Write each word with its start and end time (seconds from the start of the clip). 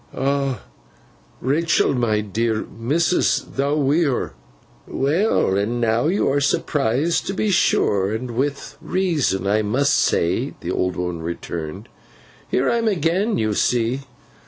'Ah, 0.17 0.63
Rachael, 1.41 1.93
my 1.93 2.21
dear! 2.21 2.63
Missus, 2.75 3.39
thou 3.47 3.75
wi' 3.75 3.97
her!' 4.05 4.33
'Well, 4.87 5.55
and 5.55 5.79
now 5.79 6.07
you 6.07 6.27
are 6.31 6.41
surprised 6.41 7.27
to 7.27 7.35
be 7.35 7.51
sure, 7.51 8.11
and 8.11 8.31
with 8.31 8.79
reason 8.81 9.45
I 9.45 9.61
must 9.61 9.93
say,' 9.93 10.55
the 10.61 10.71
old 10.71 10.95
woman 10.95 11.21
returned. 11.21 11.87
'Here 12.49 12.67
I 12.67 12.77
am 12.79 12.87
again, 12.87 13.37
you 13.37 13.53
see. 13.53 14.01